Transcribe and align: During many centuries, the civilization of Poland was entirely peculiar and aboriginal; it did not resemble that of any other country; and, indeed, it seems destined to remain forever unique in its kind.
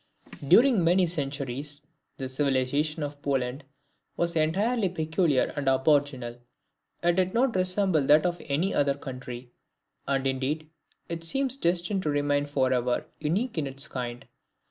During 0.47 0.83
many 0.83 1.05
centuries, 1.05 1.81
the 2.17 2.27
civilization 2.27 3.03
of 3.03 3.21
Poland 3.21 3.63
was 4.17 4.35
entirely 4.35 4.89
peculiar 4.89 5.53
and 5.55 5.69
aboriginal; 5.69 6.37
it 7.03 7.15
did 7.17 7.35
not 7.35 7.55
resemble 7.55 8.01
that 8.07 8.25
of 8.25 8.41
any 8.47 8.73
other 8.73 8.95
country; 8.95 9.51
and, 10.07 10.25
indeed, 10.25 10.71
it 11.07 11.23
seems 11.23 11.55
destined 11.55 12.01
to 12.01 12.09
remain 12.09 12.47
forever 12.47 13.05
unique 13.19 13.59
in 13.59 13.67
its 13.67 13.87
kind. 13.87 14.25